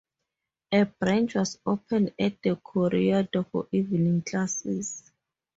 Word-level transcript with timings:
A 0.71 0.83
branch 0.85 1.35
was 1.35 1.59
opened 1.63 2.15
at 2.17 2.41
The 2.41 2.55
Corridor 2.55 3.43
for 3.51 3.67
evening 3.71 4.23
classes. 4.23 5.11